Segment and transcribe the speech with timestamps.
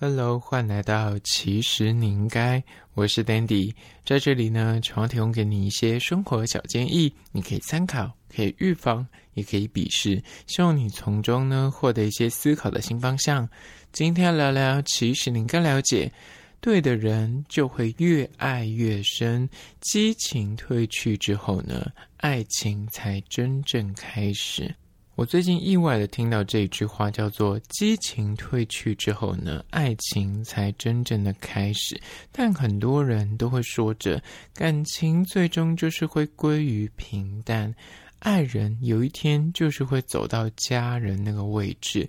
[0.00, 2.62] Hello，欢迎来到其实你应该，
[2.94, 3.74] 我是 Dandy，
[4.06, 13.48] 在这里呢，常提供给你一些生活小建议，你可以参考，可以预防，也可以鄙视，希望你从中呢获得一些思考的新方向。
[13.90, 16.12] 今天要聊聊，其实你应该了解，
[16.60, 24.72] 对的人就会越爱越深，激情褪去之后呢，爱情才真正开始。
[25.18, 32.00] 我最近意外的听到这一句话，叫做“激情褪去之后呢，爱情才真正的开始”。
[32.30, 34.22] 但很多人都会说着，
[34.54, 37.74] 感情最终就是会归于平淡，
[38.20, 42.08] 爱人有一天就是会走到家人那个位置。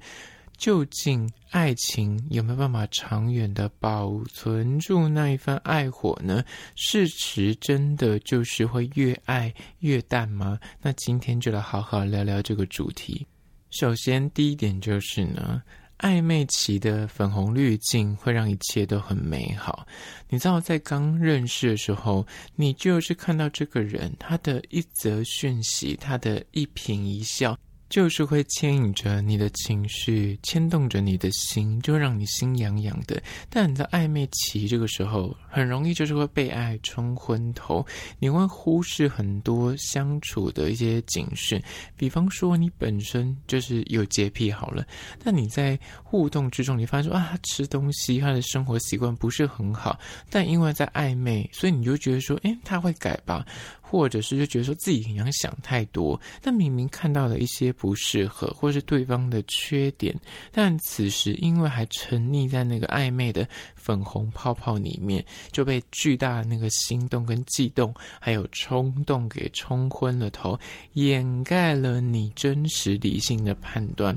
[0.59, 6.43] 究竟爱情有没有办法长远的保存住那一份爱火呢？
[6.75, 10.59] 事实真的就是会越爱越淡吗？
[10.81, 13.25] 那今天就来好好聊聊这个主题。
[13.71, 15.63] 首先，第一点就是呢，
[15.99, 19.87] 暧昧期的粉红滤镜会让一切都很美好。
[20.27, 27.57] 你知道，在刚认识的时候，你就是看到这个人，他的一则讯息，他的一颦一笑。
[27.89, 33.21] 就是会牵引着你的情绪，牵动着你的心，就让你心痒痒的。
[33.49, 37.83] 但你在暧昧期这个时候，很容易就是会被爱冲昏头，
[38.19, 41.59] 你会忽视很多相处的一些警示。
[41.97, 44.85] 比方说，你本身就是有洁癖好了，
[45.23, 53.43] 但你在互动之中，你发现说啊，他吃东西，他的生活习惯不是很好，但因为在暧昧，所以你就觉得说，诶，他会改吧。
[53.89, 60.15] 或者是就觉得说自己好像想太多，但明明看到了一些不适合，或是对方的缺点，
[60.51, 70.59] 但此时因为还沉溺在那个暧昧的粉红泡泡里面，就被巨大的那个心动跟悸动，还有冲动给冲昏了头，
[70.93, 74.15] 掩盖了你真实理性的判断。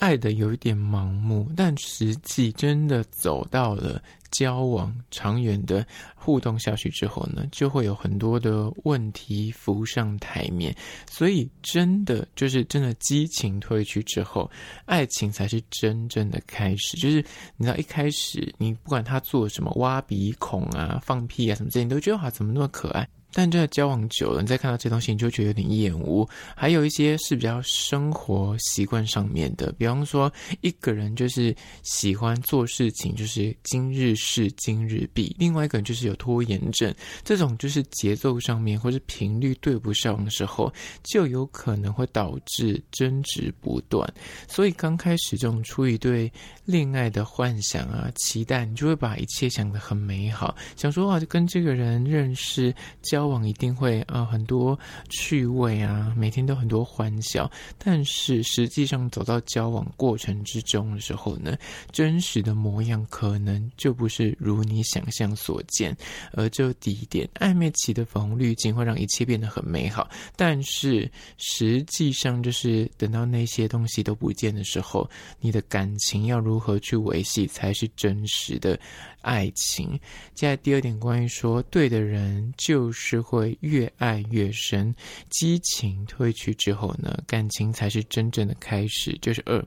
[0.00, 10.74] 爱的有一点盲目，但实际真的走到了交往长远的互动下去之后呢，就会有很多的问题浮上台面。
[11.08, 14.50] 所以，真的就是真的激情褪去之后，
[14.86, 16.96] 爱情才是真正的开始。
[16.96, 17.22] 就是
[17.58, 23.06] 你知道，一开始你不管他做什么，挖鼻孔啊、放屁啊什么之类，你都觉得哇，怎么那么可爱。
[23.32, 26.28] 但真的交往久了，你再看到这东西，你就觉得有点厌恶。
[26.56, 30.32] 还有一些是比较生活习惯上面的，比方说
[30.62, 31.54] 一个人就是
[31.84, 36.92] 喜欢做事情，就是今日事今日毕；另外一个人就是有拖延症，
[37.22, 40.72] 这种就是节奏上面或是频率对不上的时候，
[41.04, 44.12] 就有可能会导致争执不断。
[44.48, 46.30] 所以刚开始这种出于对
[46.64, 53.19] 恋爱的幻想啊、期待，你就会把一切想得很美好，想说啊，就跟这个人认识交。
[53.20, 54.78] 交往一定会啊、很多
[55.10, 57.50] 趣味啊，每天都很多欢笑。
[57.76, 61.54] 但是实际上走到交往过程之中的时候呢，
[61.92, 65.94] 真实的模样可能就不是如你想象所见。
[66.32, 75.06] 而这第一点，暧昧期的粉红滤镜会让一切变得很美好，但是实际上就是等到那些东西都不见的时候，
[75.40, 78.80] 你的感情要如何去维系才是真实的
[79.20, 79.90] 爱情？
[80.32, 83.09] 接下来第二点，关于说对的人就是。
[83.10, 84.94] 是会越爱越深，
[85.30, 89.18] 激情褪去之后呢，感情才是真正的开始。
[89.20, 89.60] 就是二，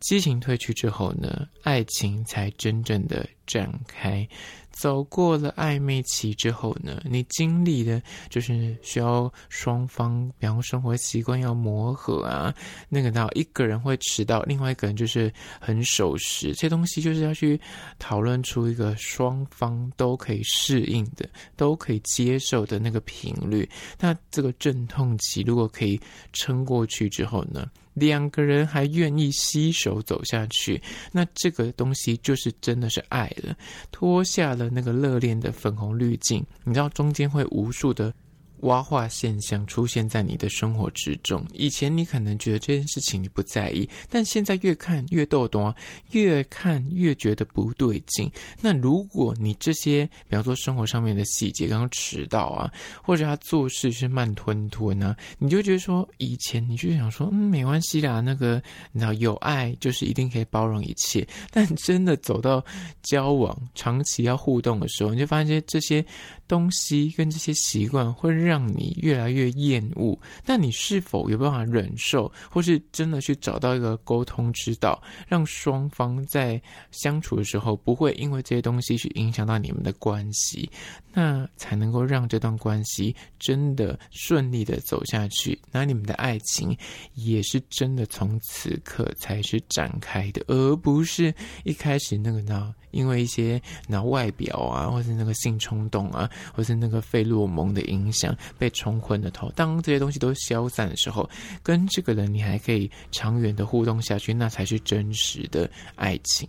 [0.00, 4.26] 激情褪去之后呢，爱情才真正的展开。
[4.74, 12.54] 走过了暧昧期之后呢，你经历的就是需要双方，比方生活习惯要磨合啊，
[12.88, 17.58] 那个到一个人会迟到，另外一个人就是很守时，这东西就是要去
[17.98, 23.68] 讨论出一个双方都可以适应的、都可以接受的那个频率。
[23.98, 25.98] 那这个阵痛期如果可以
[26.32, 30.82] 撑过去之后呢，两个人还愿意携手走下去，
[31.12, 33.56] 那这个东西就是真的是爱了，
[33.92, 38.12] 脱下了那个热恋的粉红滤镜，你知道中间会无数的。
[38.60, 41.44] 挖化现象出现在你的生活之中。
[41.52, 45.74] 以前你可能觉得这件事情你不在意，但现在越看越逗懂啊，
[46.12, 48.30] 越看越觉得不对劲。
[48.60, 58.62] 那如果你这些，比方说生活上面的细节，刚刚迟到啊，或者他做事是慢吞吞啊，你就觉得说，以前你就想说，嗯，没关系啦，那个
[58.92, 61.26] 你知道有爱就是一定可以包容一切。
[61.50, 62.64] 但真的走到
[63.02, 66.04] 交往、长期要互动的时候，你就发现这些。
[66.54, 70.16] 东西跟这些习惯会让你越来越厌恶，
[70.46, 76.62] 那你是否有办法忍受，或是真的去找到一个沟通之道，让双方在
[76.92, 80.70] 相处的时候不会因为这些东西去影响到你们的关系，
[81.12, 86.76] 那才能够让这段关系真的顺利的走下去，那你们的爱情
[87.14, 91.34] 也是真的从此刻才是展开的，而不是
[91.64, 99.50] 一开始那个呢，因为一些那外表啊，或是那个性冲动啊，或是那个费洛蒙的影响被冲昏了头。
[99.56, 101.28] 当这些东西都消散的时候，
[101.62, 106.48] 跟这个人你还可以长远的互动下去，那才是真实的爱情。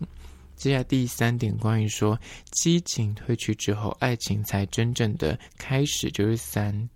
[0.55, 2.17] 接下来第三点，关于说
[2.51, 6.89] 激情褪去之后，爱情才真正的开始，就是三，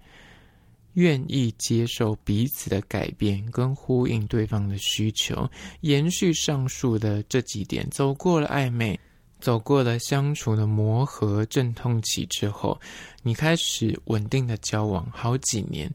[0.93, 5.45] 愿意接受彼此的改变，跟呼应对方的需求，
[5.81, 8.97] 延续上述的这几点，走过了暧昧，
[9.39, 12.79] 走过了相处的磨合、阵痛期之后，
[13.23, 15.89] 你开始稳定的交往好几年。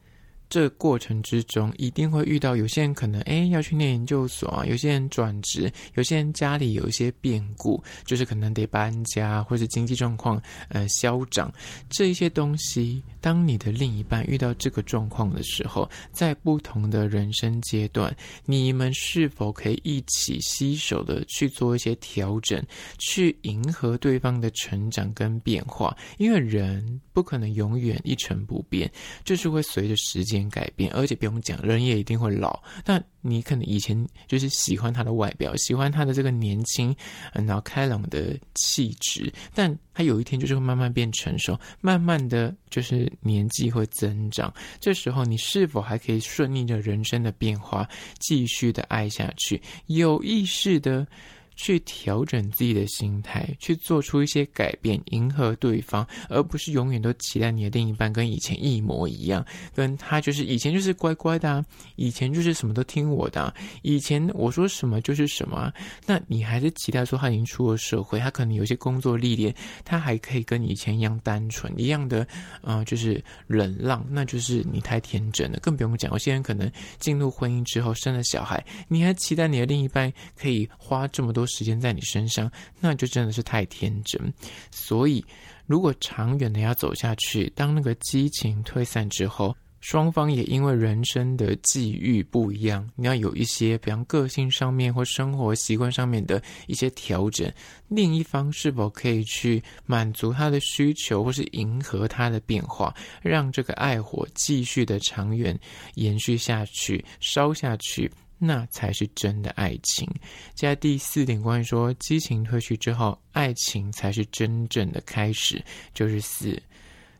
[0.49, 11.51] 这过程之中，一定会遇到有些人可能哎要去念研究所啊，有些人转职，有些人家里有一些变故，就是可能得搬家，或者经济状况呃消长，
[11.89, 13.03] 这一些东西。
[13.21, 18.15] 当你的另一半遇到这个状况的时候，在不同的人生阶段，
[18.45, 22.63] 你们是否可以一起携手的去做一些调整，
[22.99, 25.95] 去迎合对方的成长跟变化？
[26.19, 28.91] 因为人不可能永远一成不变，
[29.23, 32.61] 就是会随着时间改变，而且不用讲，人也一定会老。
[32.83, 36.95] 但你可能以前就是喜欢他的外表，喜欢他的这个年轻，
[37.33, 44.53] 然后开朗的气质，但他有一天就是会慢慢变成熟，慢慢的就是年纪会增长。
[44.79, 47.87] 这时候你是否还可以顺应着人生的变化，
[48.19, 51.07] 继续的爱下去，有意识的？
[51.55, 61.65] 去调整自己的心态，去做出一些改变，迎合对方，而不是永远都期待你的另一半跟以前一模一样，跟他就是以前就是乖乖的啊，
[61.95, 65.73] 以前就是什么都听我的啊，以前我说什么就是什么啊。
[66.05, 69.53] 那你还是期待说他已经出了社会，他可能有些工作历练，
[69.83, 72.27] 他还可以跟以前一样单纯，一样的，
[72.61, 75.59] 呃，就是冷浪，那就是你太天真了。
[75.61, 84.33] 更不用讲，有些人可能进入婚姻之后生了小孩，你还期待你的另一半可以花这么多时间在你身上，那就真的是太天真。
[84.71, 85.23] 所以，
[85.65, 97.51] 如果长远的要走下去，当那个激情退散之后，双方也因为人生的际遇不一样，你要有一些，比方个性上面或生活习惯上面的一些调整。
[97.87, 102.91] 另一方是否可以去满足他的需求，或是迎合他的变化，
[103.21, 105.55] 让这个爱火继续的长远
[105.93, 108.11] 延续下去，烧下去。
[108.37, 110.07] 那才是真的爱情。
[110.53, 116.61] 接下第四点，关于说激情褪去之后，爱情才是真正的开始，就是四。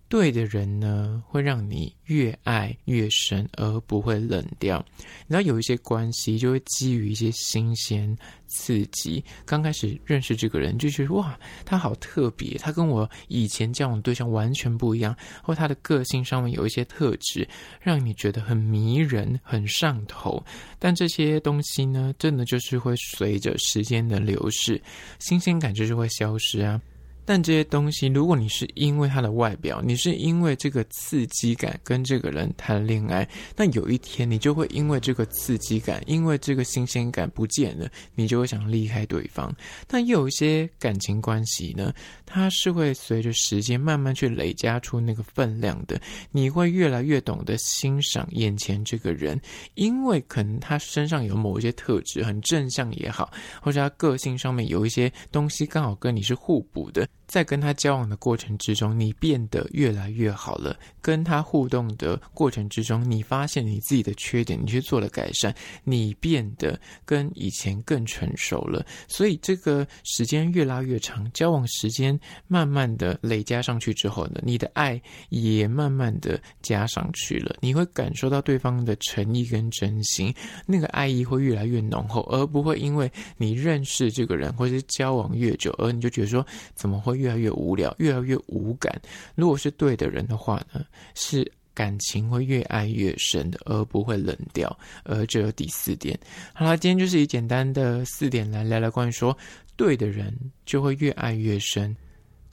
[0.08, 4.84] 对的人呢，会让你越爱越深，而不会冷掉。
[5.00, 8.16] 你知道有一些关系就会基于一些新鲜
[8.48, 17.48] 刺激，刚开始认识这个人就觉得哇，他好特别，他跟我以前交往对象完全不一样，或他的个性上面有一些特质，
[17.82, 20.42] 让你觉得很迷人、很上头。
[20.78, 24.80] 但这些东西呢，真的就是会随着时间的流逝，
[25.20, 26.80] 新鲜感就是会消失啊。
[27.26, 39.52] 但这些东西，如果你是因为他的外表，你是因为这个刺激感跟这个人谈恋爱，那有一天你就会因为这个刺激感，因为这个新鲜感不见了，你就会想离开对方。
[39.88, 41.92] 但有一些感情关系呢，
[42.28, 46.00] 它是会随着时间慢慢去累加出那个分量的，
[46.32, 49.42] 你会越来越懂得欣赏眼前这个人，
[49.74, 57.08] 因为可能他身上有某一些特质很正向也好，或者他个性上面有一些东西刚好跟你是互补的。
[57.28, 60.78] 在跟他交往的过程之中，你变得越来越好了。
[61.02, 65.54] 跟他互动的过程之中，你发现你自己的缺点，你去做了改善，
[65.84, 68.86] 你变得跟以前更成熟了。
[69.08, 77.56] 所以这个时间越拉越长，交往时间慢慢的累加上去之后呢，你的爱也慢慢的加上去了。
[77.60, 80.34] 你会感受到对方的诚意跟真心，
[80.66, 87.15] 那个爱意会越来越浓厚，而不会因为你认识这个人或是交往越久，而你就觉得说怎么会。
[87.16, 89.02] 越来越无聊，越来越无感。
[89.34, 94.78] 如果是对的人的话呢，是感情会越爱越深的，而不会冷掉。
[95.04, 96.18] 而这有第四点。
[96.54, 99.38] 好啦，今天就是以简单的四点来聊聊关于说，
[99.76, 100.34] 对的人
[100.66, 101.96] 就会越爱越深。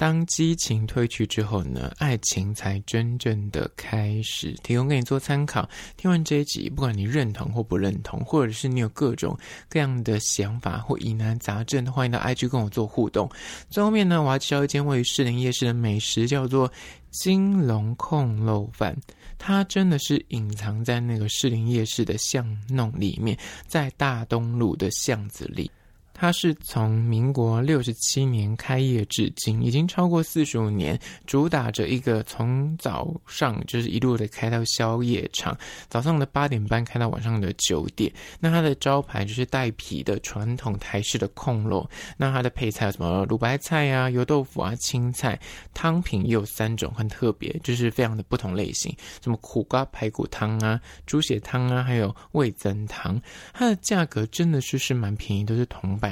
[0.02, 4.52] 当激情褪去之后呢，爱情才真正的开始。
[4.64, 5.70] 提供给你做参考。
[5.96, 13.30] 听完这一集，不管你认同或不认同，或者是你有各种各样的想法或疑难杂症，欢迎到 IG 跟我做互动。
[13.70, 16.68] 最后面呢，我要介绍一间位于士林夜市的美食，叫做
[17.12, 18.96] 金龙控肉饭。
[19.38, 25.70] 它真的是隐藏在那个士林夜市的巷弄里面，在大东路的巷子里。
[26.14, 35.56] 它是从民国六十七年开业至今，已经超过四十五年，主打着一个从早上就是一路的开到宵夜场，
[35.88, 38.12] 早上的八点半开到晚上的九点。
[38.38, 41.88] 那它的招牌就是带皮的传统台式的控肉。
[42.16, 45.38] 那它的配菜有什么卤白菜啊、油豆腐啊、青菜，
[45.74, 53.20] 汤品也有三种，很特别，就是非常的不同类型，什么苦瓜排骨汤啊、猪血汤啊，还有味增汤。
[53.52, 56.11] 它的价格真的是是蛮便宜，都是铜板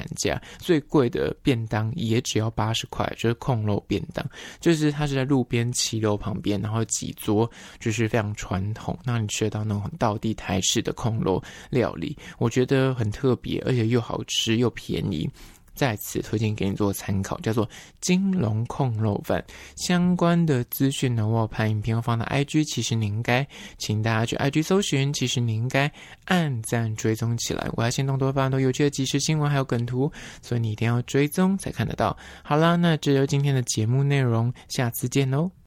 [0.59, 4.25] 最贵的便当也只要八十块，就是控肉便当，
[4.59, 15.29] 就是它是在路边骑楼旁边，然后几桌，就是非常传统，那你吃到那种很道地台式的控肉料理，我觉得很特别，而且又好吃又便宜。
[15.73, 17.67] 在此推荐给你做参考，叫做
[17.99, 19.43] 金龙控肉饭。
[19.75, 23.47] 相关的资讯呢，我有拍影片放到 IG，其实你应该，
[23.77, 25.91] 请大家去 IG 搜寻，其实你应该
[26.25, 27.67] 按赞追踪起来。
[27.73, 30.11] 我要先动多发很多有趣的即时新闻，还有梗图，
[30.41, 32.15] 所以你一定要追踪才看得到。
[32.43, 35.60] 好啦，那这就是今天的节目内容，下次见喽。